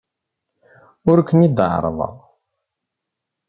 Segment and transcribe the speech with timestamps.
[1.11, 2.15] Ur ken-id-ɛerrḍeɣ.